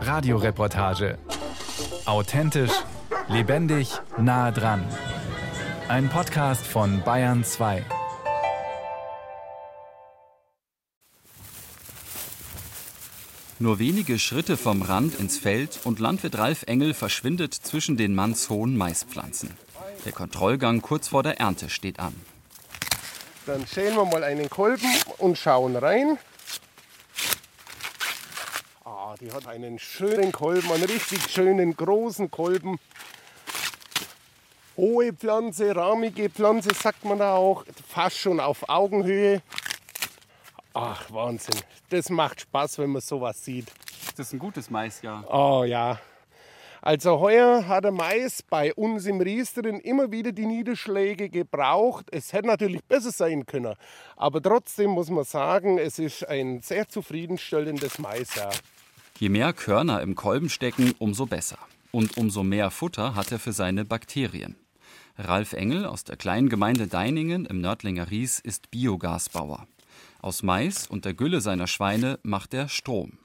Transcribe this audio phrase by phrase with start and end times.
[0.00, 1.18] Radioreportage.
[2.06, 2.72] Authentisch,
[3.28, 4.84] lebendig, nah dran.
[5.88, 7.84] Ein Podcast von Bayern 2.
[13.58, 18.76] Nur wenige Schritte vom Rand ins Feld und Landwirt Ralf Engel verschwindet zwischen den mannshohen
[18.76, 19.50] Maispflanzen.
[20.04, 22.14] Der Kontrollgang kurz vor der Ernte steht an.
[23.46, 26.18] Dann schälen wir mal einen Kolben und schauen rein.
[29.20, 32.78] Die hat einen schönen Kolben, einen richtig schönen großen Kolben.
[34.76, 39.42] Hohe Pflanze, rahmige Pflanze, sagt man da auch, fast schon auf Augenhöhe.
[40.72, 41.60] Ach, Wahnsinn.
[41.90, 43.66] Das macht Spaß, wenn man sowas sieht.
[44.16, 45.24] Das ist ein gutes Maisjahr.
[45.30, 46.00] Oh ja.
[46.80, 52.06] Also heuer hat der Mais bei uns im Riesteren immer wieder die Niederschläge gebraucht.
[52.10, 53.76] Es hätte natürlich besser sein können.
[54.16, 58.52] Aber trotzdem muss man sagen, es ist ein sehr zufriedenstellendes Maisjahr.
[59.18, 61.58] Je mehr Körner im Kolben stecken, umso besser.
[61.90, 64.56] Und umso mehr Futter hat er für seine Bakterien.
[65.16, 69.66] Ralf Engel aus der kleinen Gemeinde Deiningen im Nördlinger Ries ist Biogasbauer.
[70.20, 73.18] Aus Mais und der Gülle seiner Schweine macht er Strom.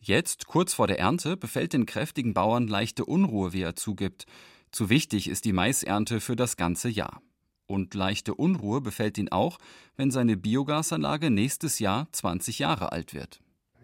[0.00, 4.26] Jetzt, kurz vor der Ernte, befällt den kräftigen Bauern leichte Unruhe, wie er zugibt.
[4.72, 7.20] Zu wichtig ist die Maisernte für das ganze Jahr.
[7.66, 9.58] Und leichte Unruhe befällt ihn auch,
[9.96, 13.40] wenn seine Biogasanlage nächstes Jahr 20 Jahre alt wird.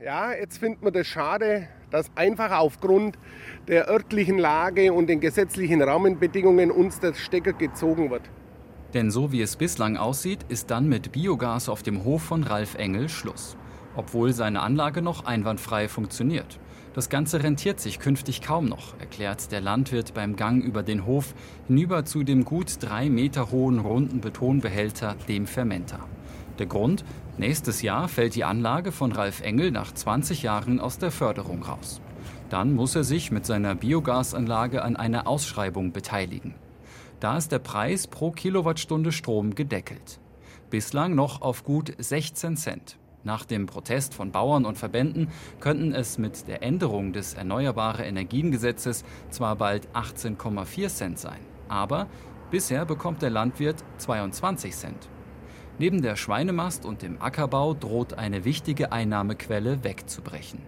[0.06, 3.18] Ja, jetzt findet man das schade, dass einfach aufgrund
[3.66, 8.22] der örtlichen Lage und den gesetzlichen Rahmenbedingungen uns der Stecker gezogen wird.
[8.94, 12.76] Denn so wie es bislang aussieht, ist dann mit Biogas auf dem Hof von Ralf
[12.76, 13.56] Engel Schluss.
[13.96, 16.60] Obwohl seine Anlage noch einwandfrei funktioniert.
[16.94, 21.34] Das Ganze rentiert sich künftig kaum noch, erklärt der Landwirt beim Gang über den Hof
[21.66, 25.98] hinüber zu dem gut drei Meter hohen runden Betonbehälter, dem Fermenter.
[26.58, 27.04] Der Grund?
[27.36, 32.00] Nächstes Jahr fällt die Anlage von Ralf Engel nach 20 Jahren aus der Förderung raus.
[32.48, 36.54] Dann muss er sich mit seiner Biogasanlage an einer Ausschreibung beteiligen.
[37.20, 40.20] Da ist der Preis pro Kilowattstunde Strom gedeckelt.
[40.70, 42.98] Bislang noch auf gut 16 Cent.
[43.24, 45.28] Nach dem Protest von Bauern und Verbänden
[45.58, 52.06] könnten es mit der Änderung des Erneuerbare Energiengesetzes zwar bald 18,4 Cent sein, aber
[52.50, 55.08] bisher bekommt der Landwirt 22 Cent.
[55.78, 60.60] Neben der Schweinemast und dem Ackerbau droht eine wichtige Einnahmequelle wegzubrechen.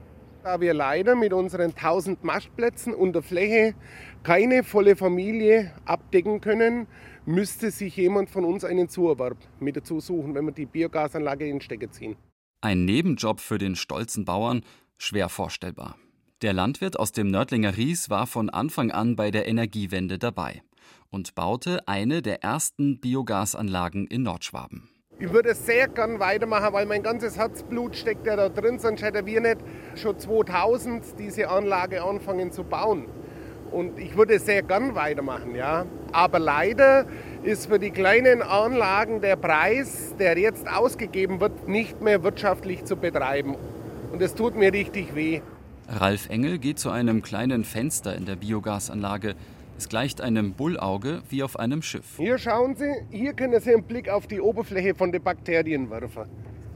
[0.43, 3.75] Da wir leider mit unseren 1000 Mastplätzen und der Fläche
[4.23, 6.87] keine volle Familie abdecken können,
[7.25, 11.57] müsste sich jemand von uns einen Zuerwerb mit dazu suchen, wenn wir die Biogasanlage in
[11.57, 12.17] den Stecker ziehen.
[12.61, 14.63] Ein Nebenjob für den stolzen Bauern,
[14.99, 15.97] schwer vorstellbar.
[16.43, 20.63] Der Landwirt aus dem Nördlinger Ries war von Anfang an bei der Energiewende dabei
[21.11, 24.89] und baute eine der ersten Biogasanlagen in Nordschwaben.
[25.21, 29.27] Ich würde sehr gern weitermachen, weil mein ganzes Herzblut steckt ja da drin, sonst hätten
[29.27, 29.57] wir nicht
[29.97, 33.07] schon 2000 diese Anlage anfangen zu bauen.
[33.73, 35.87] Und ich würde sehr gern weitermachen, ja.
[36.13, 37.07] Aber leider
[37.43, 42.95] ist für die kleinen Anlagen der Preis, der jetzt ausgegeben wird, nicht mehr wirtschaftlich zu
[42.95, 43.57] betreiben.
[44.13, 45.41] Und es tut mir richtig weh.
[45.89, 49.35] Ralf Engel geht zu einem kleinen Fenster in der Biogasanlage,
[49.79, 52.17] es gleicht einem Bullauge wie auf einem Schiff.
[52.17, 56.25] Hier schauen Sie, hier können Sie einen Blick auf die Oberfläche von den Bakterien werfen.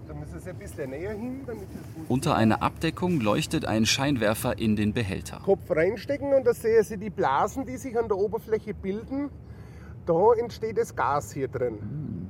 [0.07, 3.87] Da müssen Sie ein bisschen näher hin, damit es gut Unter einer Abdeckung leuchtet ein
[3.87, 5.41] Scheinwerfer in den Behälter.
[5.45, 9.31] Kopf reinstecken und da sehen Sie die Blasen, die sich an der Oberfläche bilden.
[10.07, 12.29] Da entsteht das Gas hier drin.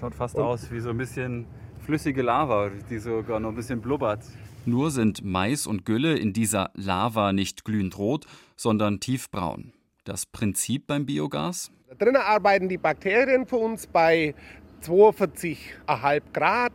[0.00, 1.46] Schaut fast aus wie so ein bisschen
[1.78, 4.24] flüssige Lava, die sogar noch ein bisschen blubbert.
[4.66, 8.26] Nur sind Mais und Gülle in dieser Lava nicht glühend rot,
[8.56, 9.72] sondern tiefbraun.
[10.04, 11.70] Das Prinzip beim Biogas?
[11.88, 14.34] Da drinnen arbeiten die Bakterien für uns bei
[14.82, 16.72] 42,5 Grad.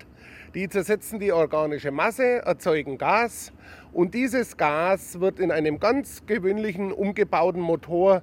[0.56, 3.52] Die zersetzen die organische Masse, erzeugen Gas
[3.92, 8.22] und dieses Gas wird in einem ganz gewöhnlichen umgebauten Motor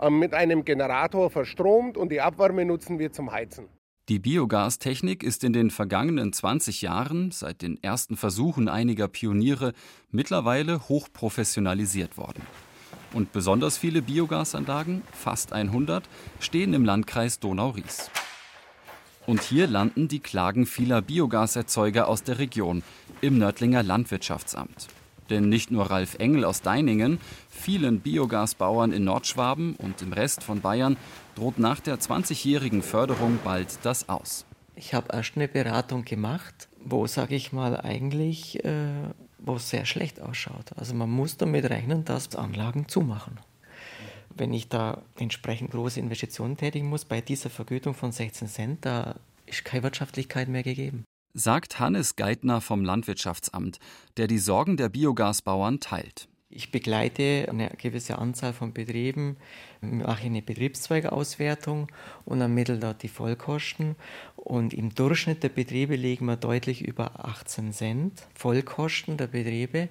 [0.00, 3.68] äh, mit einem Generator verstromt und die Abwärme nutzen wir zum Heizen.
[4.08, 9.74] Die Biogastechnik ist in den vergangenen 20 Jahren, seit den ersten Versuchen einiger Pioniere,
[10.10, 12.42] mittlerweile hochprofessionalisiert worden.
[13.12, 16.08] Und besonders viele Biogasanlagen, fast 100,
[16.40, 18.10] stehen im Landkreis Donau-Ries.
[19.26, 22.82] Und hier landen die Klagen vieler Biogaserzeuger aus der Region
[23.20, 24.88] im Nördlinger Landwirtschaftsamt.
[25.32, 27.18] Denn nicht nur Ralf Engel aus Deiningen,
[27.48, 30.98] vielen Biogasbauern in Nordschwaben und im Rest von Bayern
[31.36, 34.44] droht nach der 20-jährigen Förderung bald das Aus.
[34.76, 38.90] Ich habe erst eine Beratung gemacht, wo, sage ich mal, eigentlich, äh,
[39.38, 40.76] wo es sehr schlecht ausschaut.
[40.76, 43.40] Also man muss damit rechnen, dass Anlagen zumachen.
[44.36, 49.14] Wenn ich da entsprechend große Investitionen tätigen muss, bei dieser Vergütung von 16 Cent, da
[49.46, 51.04] ist keine Wirtschaftlichkeit mehr gegeben.
[51.34, 53.78] Sagt Hannes Geithner vom Landwirtschaftsamt,
[54.18, 56.28] der die Sorgen der Biogasbauern teilt.
[56.50, 59.38] Ich begleite eine gewisse Anzahl von Betrieben,
[59.80, 61.88] mache eine Betriebszweigauswertung
[62.26, 63.96] und ermittle dort die Vollkosten.
[64.36, 69.88] Und im Durchschnitt der Betriebe liegen wir deutlich über 18 Cent Vollkosten der Betriebe.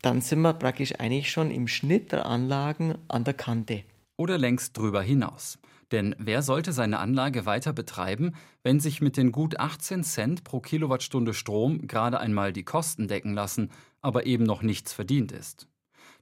[0.00, 3.82] Dann sind wir praktisch eigentlich schon im Schnitt der Anlagen an der Kante.
[4.16, 5.58] Oder längst drüber hinaus.
[5.90, 10.60] Denn wer sollte seine Anlage weiter betreiben, wenn sich mit den gut 18 Cent pro
[10.60, 13.70] Kilowattstunde Strom gerade einmal die Kosten decken lassen,
[14.02, 15.68] aber eben noch nichts verdient ist?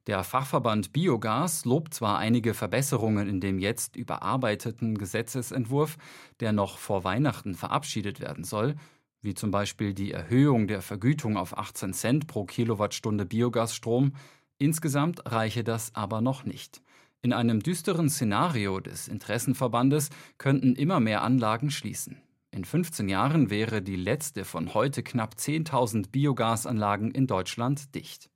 [0.07, 5.97] Der Fachverband Biogas lobt zwar einige Verbesserungen in dem jetzt überarbeiteten Gesetzesentwurf,
[6.39, 8.77] der noch vor Weihnachten verabschiedet werden soll,
[9.23, 14.13] wie zum Beispiel die Erhöhung der Vergütung auf 18 Cent pro Kilowattstunde Biogasstrom,
[14.59, 16.83] insgesamt reiche das aber noch nicht.
[17.27, 22.23] In einem düsteren Szenario des Interessenverbandes könnten immer mehr Anlagen schließen.
[22.53, 28.31] In 15 Jahren wäre die letzte von heute knapp 10.000 Biogasanlagen in Deutschland dicht.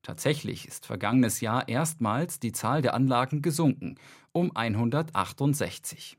[0.00, 3.96] Tatsächlich ist vergangenes Jahr erstmals die Zahl der Anlagen gesunken
[4.32, 6.16] um 168.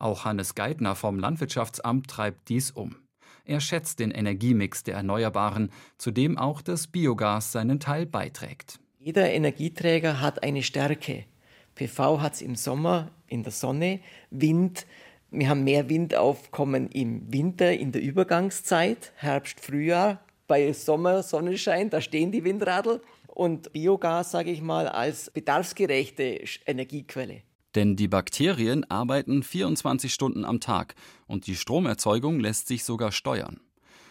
[0.00, 2.96] Auch Hannes Geithner vom Landwirtschaftsamt treibt dies um.
[3.44, 8.80] Er schätzt den Energiemix der Erneuerbaren, zu dem auch das Biogas seinen Teil beiträgt.
[8.98, 11.24] Jeder Energieträger hat eine Stärke.
[11.74, 14.86] PV hat es im Sommer in der Sonne, Wind.
[15.30, 20.20] Wir haben mehr Windaufkommen im Winter in der Übergangszeit, Herbst, Frühjahr.
[20.46, 27.42] Bei Sommer, Sonnenschein, da stehen die Windradl und Biogas, sage ich mal, als bedarfsgerechte Energiequelle.
[27.74, 30.94] Denn die Bakterien arbeiten 24 Stunden am Tag
[31.26, 33.60] und die Stromerzeugung lässt sich sogar steuern.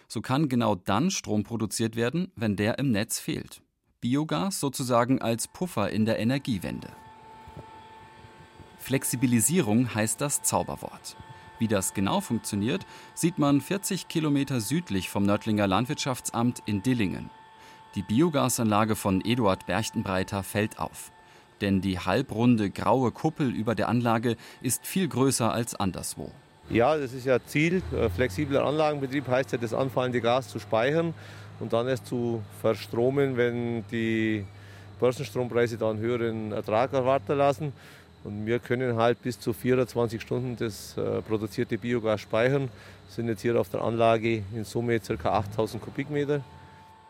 [0.08, 3.62] So kann genau dann Strom produziert werden, wenn der im Netz fehlt.
[4.02, 6.90] Biogas sozusagen als Puffer in der Energiewende.
[8.82, 11.16] Flexibilisierung heißt das Zauberwort.
[11.60, 17.30] Wie das genau funktioniert, sieht man 40 Kilometer südlich vom Nördlinger Landwirtschaftsamt in Dillingen.
[17.94, 21.12] Die Biogasanlage von Eduard Berchtenbreiter fällt auf.
[21.62, 26.32] Denn die halbrunde graue Kuppel über der Anlage ist viel größer als anderswo.
[26.70, 27.84] Ja, das ist ja Ziel.
[27.96, 31.14] Äh, flexibler Anlagenbetrieb heißt ja, das anfallende Gas zu speichern
[31.60, 34.46] und dann erst zu verstromen, wenn die
[35.00, 37.74] Börsenstrompreise dann höheren Ertrag erwarten lassen.
[38.24, 42.70] Und wir können halt bis zu 24 Stunden das äh, produzierte Biogas speichern.
[43.10, 45.32] Sind jetzt hier auf der Anlage in Summe ca.
[45.32, 46.42] 8000 Kubikmeter.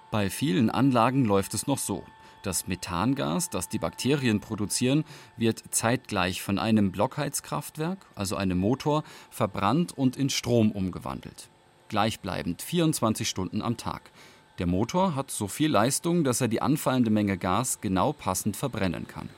[0.10, 2.04] Bei vielen Anlagen läuft es noch so.
[2.44, 5.06] Das Methangas, das die Bakterien produzieren,
[5.38, 11.50] wird zeitgleich von einem Blockheizkraftwerk, also einem Motor, verbrannt und in Strom umgewandelt.
[11.90, 14.10] Gleichbleibend 24 Stunden am Tag.
[14.58, 19.08] Der Motor hat so viel Leistung, dass er die anfallende Menge Gas genau passend verbrennen
[19.08, 19.30] kann.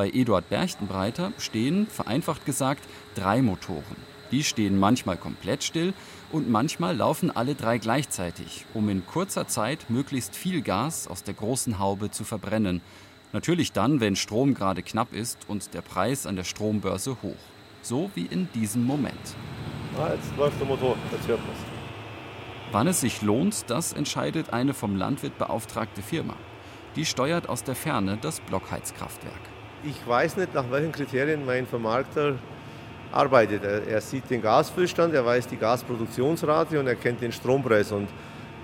[0.00, 2.82] Bei Eduard Berchtenbreiter stehen, vereinfacht gesagt,
[3.14, 3.84] drei Motoren.
[4.30, 5.92] Die stehen manchmal komplett still
[6.32, 11.34] und manchmal laufen alle drei gleichzeitig, um in kurzer Zeit möglichst viel Gas aus der
[11.34, 12.80] großen Haube zu verbrennen.
[13.34, 17.36] Natürlich dann, wenn Strom gerade knapp ist und der Preis an der Strombörse hoch.
[17.82, 19.36] So wie in diesem Moment.
[19.98, 21.54] Ah, jetzt läuft der Motor, jetzt hört man
[22.72, 26.36] Wann es sich lohnt, das entscheidet eine vom Landwirt beauftragte Firma.
[26.96, 29.59] Die steuert aus der Ferne das Blockheizkraftwerk.
[29.82, 32.34] Ich weiß nicht, nach welchen Kriterien mein Vermarkter
[33.12, 33.64] arbeitet.
[33.64, 37.90] Er, er sieht den Gasfüllstand, er weiß die Gasproduktionsrate und er kennt den Strompreis.
[37.90, 38.08] Und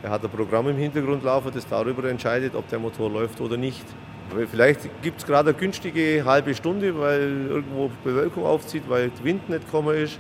[0.03, 3.57] er hat ein Programm im Hintergrund laufen, das darüber entscheidet, ob der Motor läuft oder
[3.57, 3.85] nicht.
[4.51, 9.49] Vielleicht gibt es gerade eine günstige halbe Stunde, weil irgendwo Bewölkung aufzieht, weil der Wind
[9.49, 10.19] nicht gekommen ist.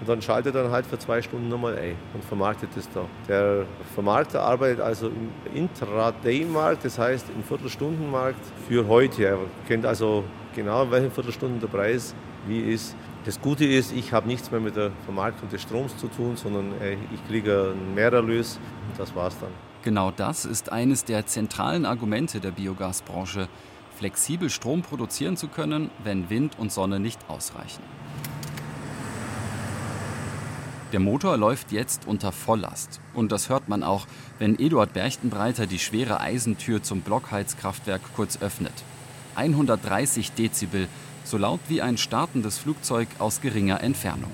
[0.00, 3.02] Und dann schaltet er dann halt für zwei Stunden nochmal ein und vermarktet es da.
[3.28, 9.24] Der Vermarkter arbeitet also im Intraday-Markt, das heißt im Viertelstundenmarkt für heute.
[9.24, 10.24] Er kennt also
[10.54, 12.14] genau, in welchen Viertelstunden der Preis
[12.46, 12.94] wie ist.
[13.24, 16.80] Das Gute ist, ich habe nichts mehr mit der Vermarktung des Stroms zu tun, sondern
[16.80, 19.50] äh, ich kriege einen Mehrerlös und das war's dann.
[19.82, 23.48] Genau das ist eines der zentralen Argumente der Biogasbranche,
[23.96, 27.82] flexibel Strom produzieren zu können, wenn Wind und Sonne nicht ausreichen.
[30.92, 33.00] Der Motor läuft jetzt unter Volllast.
[33.12, 34.06] Und das hört man auch,
[34.38, 38.72] wenn Eduard Berchtenbreiter die schwere Eisentür zum Blockheizkraftwerk kurz öffnet.
[39.34, 40.88] 130 Dezibel
[41.24, 44.30] so laut wie ein startendes Flugzeug aus geringer Entfernung.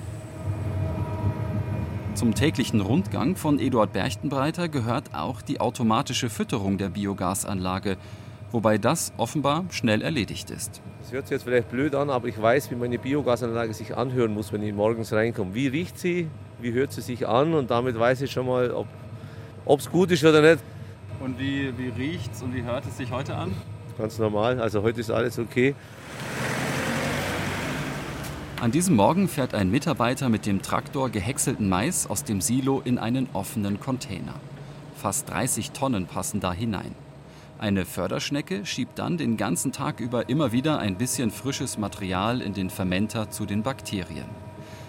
[2.14, 7.97] Zum täglichen Rundgang von Eduard Berchtenbreiter gehört auch die automatische Fütterung der Biogasanlage,
[8.52, 10.80] wobei das offenbar schnell erledigt ist.
[11.00, 14.32] Das hört sich jetzt vielleicht blöd an, aber ich weiß, wie meine Biogasanlage sich anhören
[14.35, 15.54] muss, wenn ich morgens reinkomme.
[15.54, 16.28] Wie riecht sie,
[16.61, 18.73] wie hört sie sich an und damit weiß ich schon mal,
[19.64, 20.62] ob es gut ist oder nicht.
[21.21, 23.52] Und wie, wie riecht es und wie hört es sich heute an?
[23.99, 25.75] Ganz normal, also heute ist alles okay.
[28.61, 32.99] An diesem Morgen fährt ein Mitarbeiter mit dem Traktor gehäckselten Mais aus dem Silo in
[32.99, 34.35] einen offenen Container.
[34.94, 36.94] Fast 30 Tonnen passen da hinein.
[37.62, 42.54] Eine Förderschnecke schiebt dann den ganzen Tag über immer wieder ein bisschen frisches Material in
[42.54, 44.26] den Fermenter zu den Bakterien.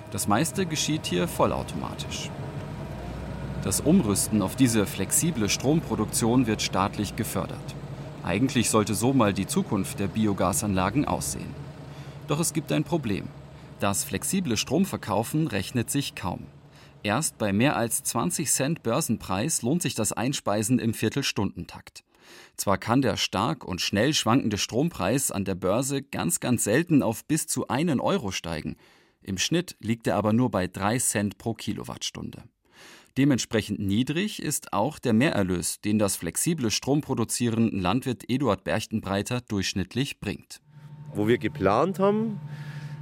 [0.10, 2.32] Das meiste geschieht hier vollautomatisch.
[3.64, 7.76] Das Umrüsten auf diese flexible Stromproduktion wird staatlich gefördert.
[8.24, 11.54] Eigentlich sollte so mal die Zukunft der Biogasanlagen aussehen.
[12.28, 13.28] Doch es gibt ein Problem.
[13.82, 16.48] Das flexible Stromverkaufen rechnet sich kaum.
[17.04, 22.04] Erst bei mehr als 20 Cent Börsenpreis lohnt sich das Einspeisen im Viertelstundentakt.
[22.58, 27.26] Zwar kann der stark und schnell schwankende Strompreis an der Börse ganz, ganz selten auf
[27.26, 28.76] bis zu einen Euro steigen.
[29.22, 32.44] Im Schnitt liegt er aber nur bei 3 Cent pro Kilowattstunde.
[33.18, 40.62] Dementsprechend niedrig ist auch der Mehrerlös, den das flexible Stromproduzieren Landwirt Eduard Berchtenbreiter durchschnittlich bringt.
[41.14, 42.40] Wo wir geplant haben,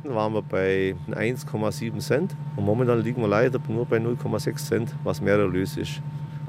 [0.03, 5.21] waren wir bei 1,7 Cent und momentan liegen wir leider nur bei 0,6 Cent, was
[5.21, 6.01] mehr Erlös ist.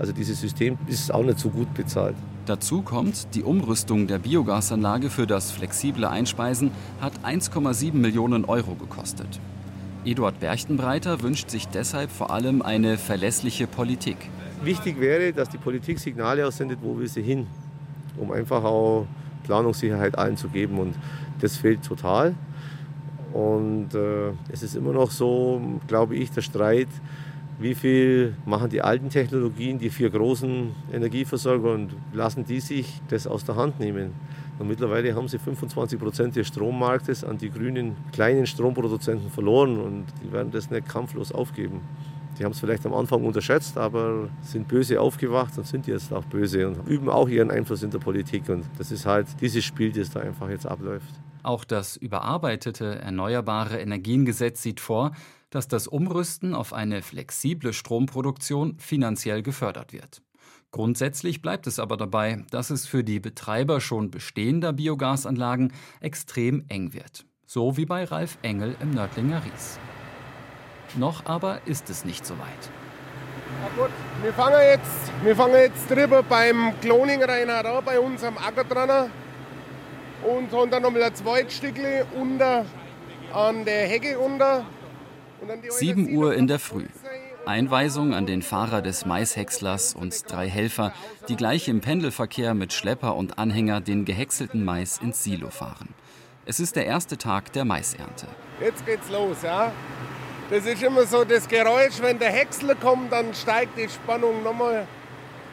[0.03, 2.17] Also dieses System ist auch nicht so gut bezahlt.
[2.47, 9.39] Dazu kommt, die Umrüstung der Biogasanlage für das flexible Einspeisen hat 1,7 Millionen Euro gekostet.
[10.05, 14.17] Eduard Berchtenbreiter wünscht sich deshalb vor allem eine verlässliche Politik.
[14.65, 17.47] Wichtig wäre, dass die Politik Signale aussendet, wo will sie hin,
[18.19, 19.07] um einfach auch
[19.45, 20.81] Planungssicherheit allen zu geben.
[20.81, 20.97] Und
[21.41, 22.35] das fehlt total.
[23.33, 26.89] Und äh, es ist immer noch so, glaube ich, der Streit,
[27.63, 33.27] wie viel machen die alten Technologien, die vier großen Energieversorger und lassen die sich das
[33.27, 34.13] aus der Hand nehmen.
[34.59, 40.07] Und mittlerweile haben sie 25 Prozent des Strommarktes an die grünen kleinen Stromproduzenten verloren und
[40.23, 41.81] die werden das nicht kampflos aufgeben.
[42.39, 46.25] Die haben es vielleicht am Anfang unterschätzt, aber sind böse aufgewacht und sind jetzt auch
[46.25, 48.49] böse und üben auch ihren Einfluss in der Politik.
[48.49, 51.11] Und das ist halt dieses Spiel, das da einfach jetzt abläuft.
[51.43, 55.13] Auch das überarbeitete Erneuerbare Energiengesetz sieht vor,
[55.53, 60.23] dass das Umrüsten auf eine flexible Stromproduktion finanziell gefördert wird.
[60.73, 66.95] Grundsätzlich bleibt es aber dabei, dass es für die Betreiber schon bestehender Biogasanlagen extrem eng
[66.95, 67.27] wird.
[67.47, 69.79] So wie bei Ralf Engel im Nördlinger Ries.
[70.97, 72.71] Noch aber ist es nicht so weit.
[73.61, 73.93] Na gut,
[74.23, 79.11] wir fangen jetzt, wir fangen jetzt drüber beim Kloningrainer an, bei unserem Acker dran
[80.23, 82.65] und haben dann nochmal ein zweites Stückchen unter
[83.35, 84.65] an der Hecke unter.
[85.69, 86.87] 7 Uhr in der Früh.
[87.47, 90.93] Einweisung an den Fahrer des Maishäckslers und drei Helfer,
[91.29, 95.89] die gleich im Pendelverkehr mit Schlepper und Anhänger den gehäckselten Mais ins Silo fahren.
[96.47, 98.29] Es ist der erste Tag der Maisernte.
[98.61, 99.73] Jetzt geht's los, ja.
[100.51, 104.87] Das ist immer so das Geräusch, wenn der Häcksler kommt, dann steigt die Spannung nochmal.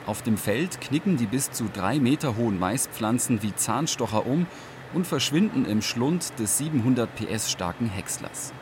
[0.05, 4.45] Auf dem Feld knicken die bis zu drei Meter hohen Maispflanzen wie Zahnstocher um
[4.93, 8.53] und verschwinden im Schlund des 700 PS starken Häckslers.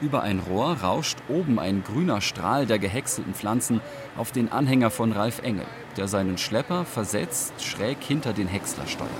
[0.00, 3.80] Über ein Rohr rauscht oben ein grüner Strahl der gehäckselten Pflanzen
[4.16, 9.10] auf den Anhänger von Ralf Engel, der seinen Schlepper versetzt schräg hinter den Häcksler steuert.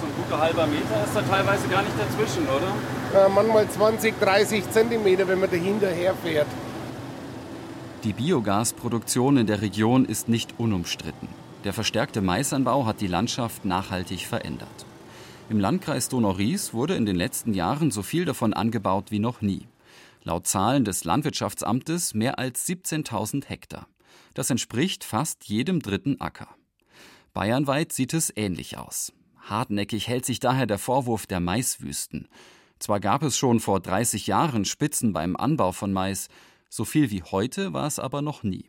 [0.00, 2.74] So ein guter halber Meter ist da teilweise gar nicht dazwischen, oder?
[3.14, 6.48] Ja, manchmal 20, 30 Zentimeter, wenn man dahinter herfährt.
[8.04, 11.28] Die Biogasproduktion in der Region ist nicht unumstritten.
[11.64, 14.86] Der verstärkte Maisanbau hat die Landschaft nachhaltig verändert.
[15.48, 19.68] Im Landkreis Donau-Ries wurde in den letzten Jahren so viel davon angebaut wie noch nie.
[20.24, 23.86] Laut Zahlen des Landwirtschaftsamtes mehr als 17.000 Hektar.
[24.34, 26.48] Das entspricht fast jedem dritten Acker.
[27.32, 29.12] Bayernweit sieht es ähnlich aus.
[29.36, 32.26] Hartnäckig hält sich daher der Vorwurf der Maiswüsten.
[32.80, 36.26] Zwar gab es schon vor 30 Jahren Spitzen beim Anbau von Mais,
[36.68, 38.68] so viel wie heute war es aber noch nie.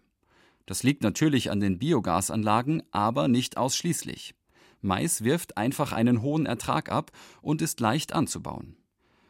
[0.67, 4.35] Das liegt natürlich an den Biogasanlagen, aber nicht ausschließlich.
[4.81, 8.75] Mais wirft einfach einen hohen Ertrag ab und ist leicht anzubauen.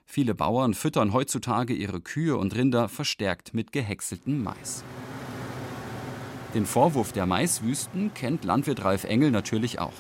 [0.06, 4.84] Viele Bauern füttern heutzutage ihre Kühe und Rinder verstärkt mit gehäckseltem Mais.
[6.54, 9.94] Den Vorwurf der Maiswüsten kennt Landwirt Ralf Engel natürlich auch.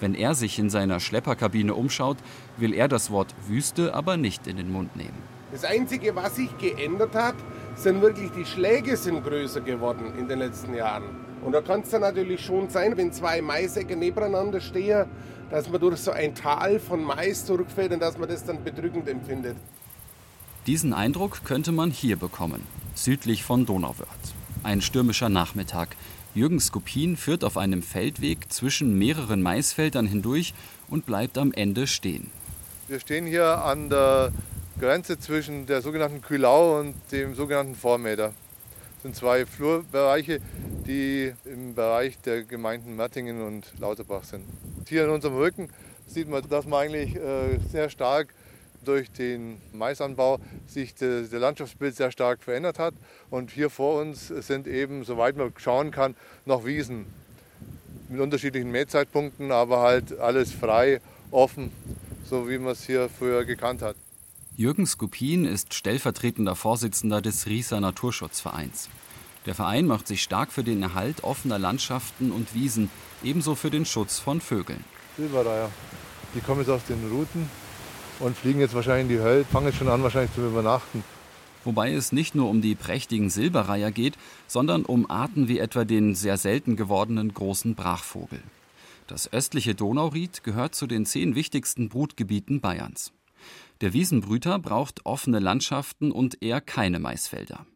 [0.00, 2.18] Wenn er sich in seiner Schlepperkabine umschaut,
[2.56, 5.22] will er das Wort Wüste aber nicht in den Mund nehmen.
[5.50, 7.34] Das Einzige, was sich geändert hat,
[7.74, 11.27] sind wirklich die Schläge sind größer geworden in den letzten Jahren.
[11.44, 15.06] Und da kann es dann natürlich schon sein, wenn zwei Maisäcke nebeneinander stehen,
[15.50, 19.08] dass man durch so ein Tal von Mais durchfällt und dass man das dann bedrückend
[19.08, 19.56] empfindet.
[20.66, 24.34] Diesen Eindruck könnte man hier bekommen, südlich von Donauwörth.
[24.62, 25.96] Ein stürmischer Nachmittag.
[26.34, 30.52] Jürgen Skopin führt auf einem Feldweg zwischen mehreren Maisfeldern hindurch
[30.88, 32.30] und bleibt am Ende stehen.
[32.86, 34.32] Wir stehen hier an der
[34.78, 38.34] Grenze zwischen der sogenannten Kühlau und dem sogenannten Vormeter.
[38.96, 40.40] Das sind zwei Flurbereiche,
[40.88, 44.44] die im Bereich der Gemeinden Mertingen und Lauterbach sind.
[44.88, 45.68] Hier in unserem Rücken
[46.06, 48.34] sieht man, dass wir eigentlich äh, sehr stark
[48.84, 52.94] durch den Maisanbau sich der Landschaftsbild sehr stark verändert hat.
[53.28, 56.16] Und hier vor uns sind eben, soweit man schauen kann,
[56.46, 57.04] noch Wiesen
[58.08, 61.70] mit unterschiedlichen Mähzeitpunkten, aber halt alles frei, offen,
[62.24, 63.96] so wie man es hier früher gekannt hat.
[64.56, 68.88] Jürgen Skupin ist stellvertretender Vorsitzender des Rieser Naturschutzvereins.
[69.46, 72.90] Der Verein macht sich stark für den Erhalt offener Landschaften und Wiesen,
[73.22, 74.84] ebenso für den Schutz von Vögeln.
[75.16, 75.70] Silberreiher,
[76.34, 77.48] die kommen jetzt aus den Routen
[78.20, 81.04] und fliegen jetzt wahrscheinlich in die Hölle, fangen jetzt schon an wahrscheinlich zum Übernachten.
[81.64, 84.16] Wobei es nicht nur um die prächtigen Silberreiher geht,
[84.46, 88.42] sondern um Arten wie etwa den sehr selten gewordenen großen Brachvogel.
[89.06, 93.12] Das östliche Donauried gehört zu den zehn wichtigsten Brutgebieten Bayerns.
[93.80, 97.66] Der Wiesenbrüter braucht offene Landschaften und eher keine Maisfelder.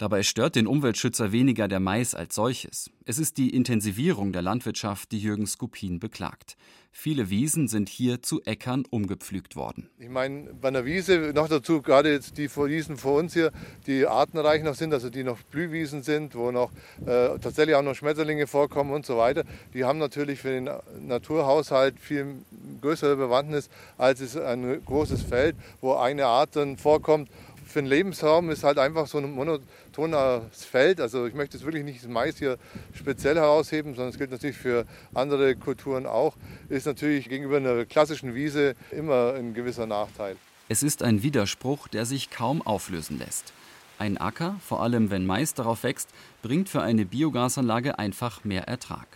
[0.00, 2.90] Dabei stört den Umweltschützer weniger der Mais als solches.
[3.04, 6.56] Es ist die Intensivierung der Landwirtschaft, die Jürgen Skupin beklagt.
[6.90, 9.90] Viele Wiesen sind hier zu Äckern umgepflügt worden.
[9.98, 13.52] Ich meine, bei einer Wiese, noch dazu gerade jetzt die Wiesen vor uns hier,
[13.86, 17.94] die artenreich noch sind, also die noch Blühwiesen sind, wo noch äh, tatsächlich auch noch
[17.94, 20.70] Schmetterlinge vorkommen und so weiter, die haben natürlich für den
[21.06, 22.36] Naturhaushalt viel
[22.80, 27.28] größere Bewandtnis als es ein großes Feld, wo eine Art dann vorkommt
[27.70, 31.00] für einen Lebensraum ist halt einfach so ein monotones Feld.
[31.00, 32.58] Also ich möchte jetzt wirklich nicht das Mais hier
[32.92, 34.84] speziell herausheben, sondern es gilt natürlich für
[35.14, 36.36] andere Kulturen auch.
[36.68, 40.36] Ist natürlich gegenüber einer klassischen Wiese immer ein gewisser Nachteil.
[40.68, 43.52] Es ist ein Widerspruch, der sich kaum auflösen lässt.
[43.98, 46.08] Ein Acker, vor allem wenn Mais darauf wächst,
[46.42, 49.06] bringt für eine Biogasanlage einfach mehr Ertrag.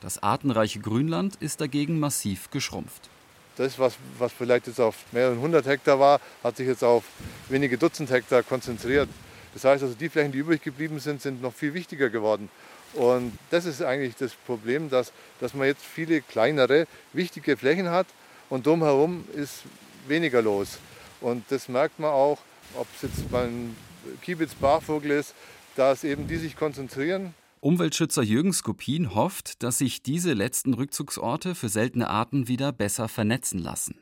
[0.00, 3.10] Das artenreiche Grünland ist dagegen massiv geschrumpft.
[3.58, 7.02] Das, was, was vielleicht jetzt auf mehrere hundert Hektar war, hat sich jetzt auf
[7.48, 9.08] wenige Dutzend Hektar konzentriert.
[9.52, 12.48] Das heißt also, die Flächen, die übrig geblieben sind, sind noch viel wichtiger geworden.
[12.94, 18.06] Und das ist eigentlich das Problem, dass, dass man jetzt viele kleinere, wichtige Flächen hat
[18.48, 19.64] und drumherum ist
[20.06, 20.78] weniger los.
[21.20, 22.38] Und das merkt man auch,
[22.76, 23.76] ob es jetzt beim
[24.22, 25.34] Kiebitz Barvogel ist,
[25.74, 31.68] dass eben die sich konzentrieren Umweltschützer Jürgen Skopin hofft, dass sich diese letzten Rückzugsorte für
[31.68, 33.96] seltene Arten wieder besser vernetzen lassen.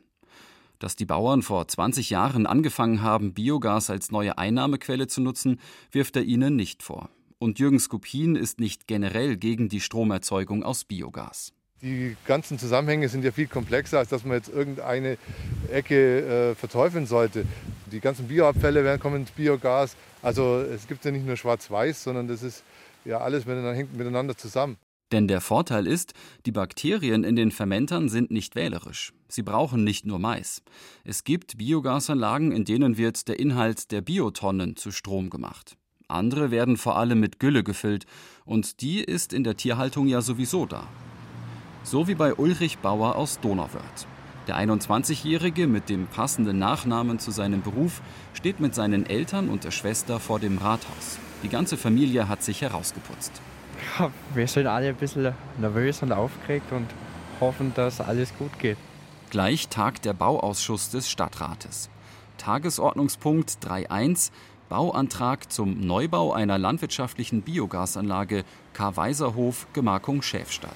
[0.78, 5.58] Dass die Bauern vor 20 Jahren angefangen haben, Biogas als neue Einnahmequelle zu nutzen,
[5.90, 7.08] wirft er ihnen nicht vor.
[7.38, 11.54] Und Jürgen Skopin ist nicht generell gegen die Stromerzeugung aus Biogas.
[11.80, 15.16] Die ganzen Zusammenhänge sind ja viel komplexer, als dass man jetzt irgendeine
[15.70, 17.46] Ecke äh, verteufeln sollte.
[17.92, 19.96] Die ganzen Bioabfälle werden kommen ins Biogas.
[20.22, 22.64] Also es gibt ja nicht nur Schwarz-Weiß, sondern das ist
[23.06, 24.76] ja, alles miteinander, hängt miteinander zusammen.
[25.12, 26.14] Denn der Vorteil ist,
[26.46, 29.12] die Bakterien in den Fermentern sind nicht wählerisch.
[29.28, 30.62] Sie brauchen nicht nur Mais.
[31.04, 35.76] Es gibt Biogasanlagen, in denen wird der Inhalt der Biotonnen zu Strom gemacht.
[36.08, 38.04] Andere werden vor allem mit Gülle gefüllt
[38.44, 40.86] und die ist in der Tierhaltung ja sowieso da.
[41.82, 44.06] So wie bei Ulrich Bauer aus Donauwörth.
[44.48, 48.00] Der 21-Jährige mit dem passenden Nachnamen zu seinem Beruf
[48.32, 51.18] steht mit seinen Eltern und der Schwester vor dem Rathaus.
[51.46, 53.30] Die ganze Familie hat sich herausgeputzt.
[54.00, 56.88] Ja, wir sind alle ein bisschen nervös und aufgeregt und
[57.38, 58.76] hoffen, dass alles gut geht.
[59.30, 61.88] Gleich tagt der Bauausschuss des Stadtrates.
[62.38, 64.32] Tagesordnungspunkt 3.1
[64.68, 70.74] Bauantrag zum Neubau einer landwirtschaftlichen Biogasanlage Karweiserhof Gemarkung Schäfstall.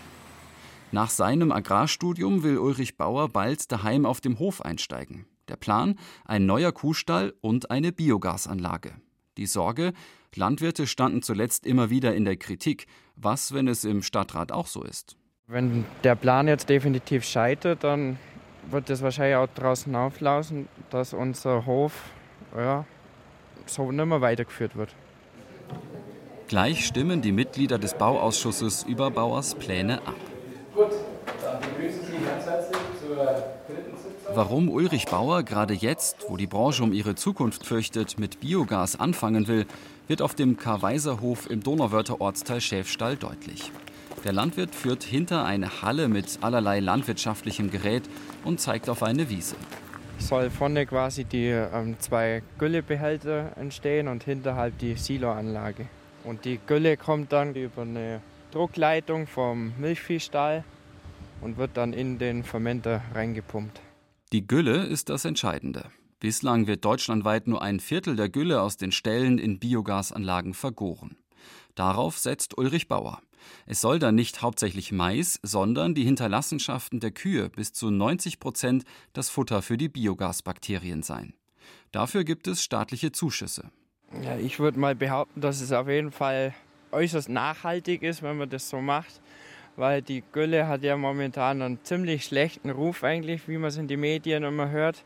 [0.93, 5.27] Nach seinem Agrarstudium will Ulrich Bauer bald daheim auf dem Hof einsteigen.
[5.49, 8.93] Der Plan: ein neuer Kuhstall und eine Biogasanlage.
[9.37, 9.95] Die Sorge,
[10.37, 12.87] Landwirte standen zuletzt immer wieder in der Kritik.
[13.17, 15.17] Was, wenn es im Stadtrat auch so ist?
[15.47, 18.19] Wenn der Plan jetzt definitiv scheitert, dann
[18.71, 21.93] wird es wahrscheinlich auch draußen auflaufen, dass unser Hof
[22.57, 22.85] ja,
[23.67, 24.95] so nicht mehr weitergeführt wird.
[26.49, 30.15] Gleich stimmen die Mitglieder des Bauausschusses über Bauers Pläne ab.
[30.75, 30.93] Gut,
[31.43, 33.60] dann begrüßen Sie ganz herzlich zur.
[34.33, 39.49] Warum Ulrich Bauer gerade jetzt, wo die Branche um ihre Zukunft fürchtet, mit Biogas anfangen
[39.49, 39.67] will,
[40.07, 43.73] wird auf dem Karweiserhof im Donauwörther Ortsteil Schäfstall deutlich.
[44.23, 48.05] Der Landwirt führt hinter eine Halle mit allerlei landwirtschaftlichem Gerät
[48.45, 49.57] und zeigt auf eine Wiese.
[50.19, 55.87] Soll vorne quasi die ähm, zwei Güllebehälter entstehen und hinterhalb die Siloanlage.
[56.23, 58.21] Und die Gülle kommt dann über eine
[58.53, 60.63] Druckleitung vom Milchviehstall
[61.41, 63.81] und wird dann in den Fermenter reingepumpt.
[64.33, 65.91] Die Gülle ist das Entscheidende.
[66.21, 71.17] Bislang wird deutschlandweit nur ein Viertel der Gülle aus den Ställen in Biogasanlagen vergoren.
[71.75, 73.23] Darauf setzt Ulrich Bauer.
[73.67, 78.85] Es soll dann nicht hauptsächlich Mais, sondern die Hinterlassenschaften der Kühe bis zu 90 Prozent
[79.15, 81.35] das Futter für die Biogasbakterien sein.
[81.91, 83.73] Dafür gibt es staatliche Zuschüsse.
[84.23, 86.55] Ja, ich würde mal behaupten, dass es auf jeden Fall
[86.93, 89.21] äußerst nachhaltig ist, wenn man das so macht,
[89.77, 93.89] weil die Gülle hat ja momentan einen ziemlich schlechten Ruf eigentlich, wie man es in
[93.89, 95.05] den Medien immer hört.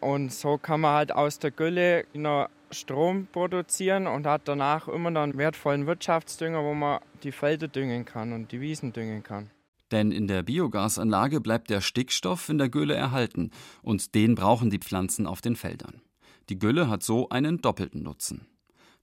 [0.00, 5.10] Und so kann man halt aus der Gülle noch Strom produzieren und hat danach immer
[5.10, 9.50] noch einen wertvollen Wirtschaftsdünger, wo man die Felder düngen kann und die Wiesen düngen kann.
[9.92, 13.50] Denn in der Biogasanlage bleibt der Stickstoff in der Gülle erhalten
[13.82, 16.00] und den brauchen die Pflanzen auf den Feldern.
[16.48, 18.46] Die Gülle hat so einen doppelten Nutzen.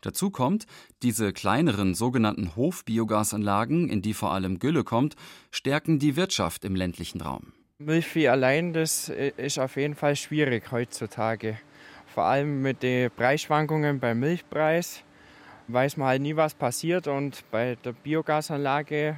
[0.02, 0.66] Dazu kommt,
[1.04, 5.16] diese kleineren sogenannten Hofbiogasanlagen, in die vor allem Gülle kommt,
[5.52, 7.54] stärken die Wirtschaft im ländlichen Raum.
[7.78, 11.58] Milchvieh allein, das ist auf jeden Fall schwierig heutzutage.
[12.08, 15.04] Vor allem mit den Preisschwankungen beim Milchpreis
[15.68, 17.08] weiß man halt nie, was passiert.
[17.08, 19.16] Und bei der Biogasanlage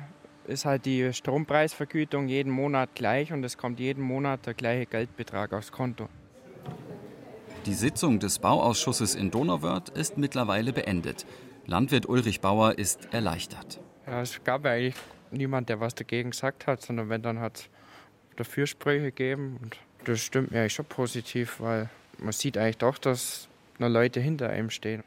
[0.47, 5.53] ist halt die Strompreisvergütung jeden Monat gleich und es kommt jeden Monat der gleiche Geldbetrag
[5.53, 6.07] aufs Konto.
[7.65, 11.25] Die Sitzung des Bauausschusses in Donauwörth ist mittlerweile beendet.
[11.65, 13.79] Landwirt Ulrich Bauer ist erleichtert.
[14.05, 14.95] Ja, es gab eigentlich
[15.31, 17.69] niemand, der was dagegen gesagt hat, sondern wenn dann hat
[18.35, 19.59] dafür Sprüche gegeben.
[19.61, 23.47] Und das stimmt mir eigentlich schon positiv, weil man sieht eigentlich doch, dass
[23.79, 25.03] noch Leute hinter einem stehen.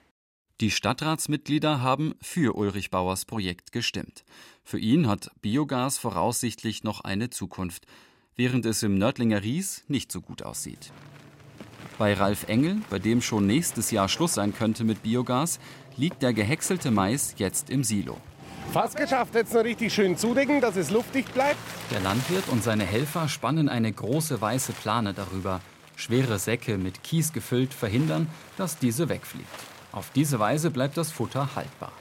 [0.63, 4.25] Die Stadtratsmitglieder haben für Ulrich Bauers Projekt gestimmt.
[4.65, 7.87] Für ihn hat Biogas voraussichtlich noch eine Zukunft,
[8.35, 10.91] während es im Nördlinger Ries nicht so gut aussieht.
[11.99, 15.59] Bei Ralf Engel, bei dem schon nächstes Jahr Schluss sein könnte mit Biogas,
[15.97, 18.19] liegt der gehäckselte Mais jetzt im Silo.
[18.73, 21.57] Fast geschafft, jetzt noch richtig schön zudecken, dass es luftdicht bleibt.
[21.91, 25.61] Der Landwirt und seine Helfer spannen eine große weiße Plane darüber.
[25.95, 28.27] Schwere Säcke mit Kies gefüllt verhindern,
[28.59, 29.49] dass diese wegfliegt.
[29.93, 31.93] Auf diese Weise bleibt das Futter haltbar.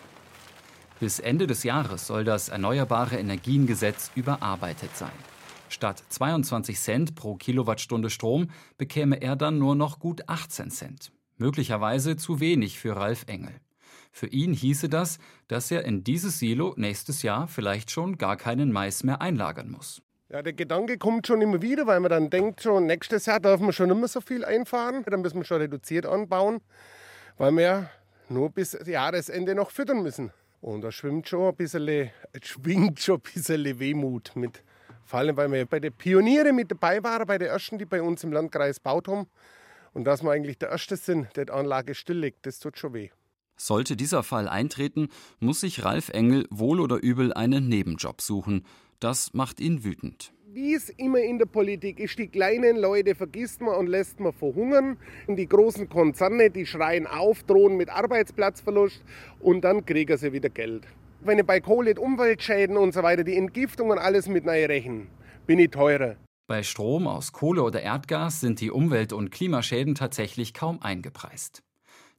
[0.99, 5.12] Bis Ende des Jahres soll das Erneuerbare Energiengesetz überarbeitet sein.
[5.69, 11.12] Statt 22 Cent pro Kilowattstunde Strom bekäme er dann nur noch gut 18 Cent.
[11.38, 13.54] Möglicherweise zu wenig für Ralf Engel.
[14.12, 18.71] Für ihn hieße das, dass er in dieses Silo nächstes Jahr vielleicht schon gar keinen
[18.71, 20.01] Mais mehr einlagern muss.
[20.30, 23.60] Ja, der Gedanke kommt schon immer wieder, weil man dann denkt, schon nächstes Jahr darf
[23.60, 25.04] man schon immer so viel einfahren.
[25.06, 26.62] Dann müssen wir schon reduziert anbauen,
[27.38, 27.89] weil wir
[28.30, 30.32] nur bis Jahresende noch füttern müssen.
[30.62, 32.10] Und da schwimmt schon ein bisschen,
[32.41, 34.63] schwingt schon ein bisschen Wehmut mit.
[35.06, 38.02] Vor allem, weil wir bei den Pioniere mit dabei waren, bei den ersten, die bei
[38.02, 39.28] uns im Landkreis baut haben.
[39.94, 43.10] Und dass wir eigentlich der Erste sind, der die Anlage stilllegt, das tut schon weh.
[43.56, 48.65] Sollte dieser Fall eintreten, muss sich Ralf Engel wohl oder übel einen Nebenjob suchen.
[49.00, 50.34] Das macht ihn wütend.
[50.48, 54.34] Wie es immer in der Politik ist, die kleinen Leute vergisst man und lässt man
[54.34, 54.98] verhungern.
[55.28, 59.04] Und die großen Konzerne, die schreien auf, drohen mit Arbeitsplatzverlust
[59.39, 60.88] und dann kriegen sie wieder Geld.
[61.25, 65.07] Wenn ich bei Kohle Umweltschäden und so weiter, die Entgiftung und alles mit rechnen,
[65.47, 66.17] bin ich teurer.
[66.45, 71.63] Bei Strom aus Kohle oder Erdgas sind die Umwelt- und Klimaschäden tatsächlich kaum eingepreist.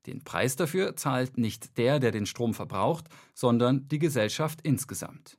[0.07, 5.39] Den Preis dafür zahlt nicht der, der den Strom verbraucht, sondern die Gesellschaft insgesamt.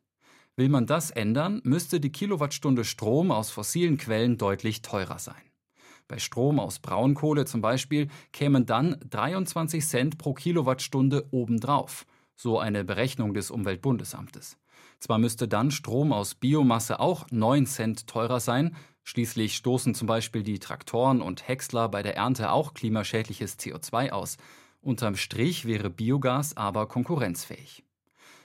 [0.56, 5.36] Will man das ändern, müsste die Kilowattstunde Strom aus fossilen Quellen deutlich teurer sein.
[6.08, 12.06] Bei Strom aus Braunkohle zum Beispiel kämen dann 23 Cent pro Kilowattstunde obendrauf,
[12.38, 14.58] so eine Berechnung des Umweltbundesamtes.
[15.00, 18.78] Zwar müsste dann Strom aus Biomasse auch 9 Cent teurer sein,
[19.10, 24.36] Schließlich stoßen zum Beispiel die Traktoren und Häcksler bei der Ernte auch klimaschädliches CO2 aus.
[24.82, 27.86] Unterm Strich wäre Biogas aber konkurrenzfähig.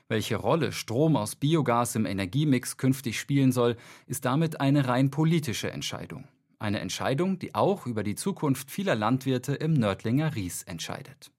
[0.07, 3.76] Welche Rolle Strom aus Biogas im Energiemix künftig spielen soll,
[4.07, 6.28] ist damit eine rein politische Entscheidung.
[6.61, 11.31] Eine Entscheidung, die auch über die Zukunft vieler Landwirte im Nördlinger Ries entscheidet.